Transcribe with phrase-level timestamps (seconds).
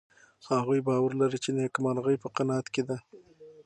[0.51, 2.97] هغوی باور لري چې نېکمرغي په قناعت کې ده.